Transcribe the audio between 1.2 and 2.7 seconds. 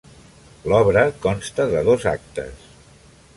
consta de dos actes.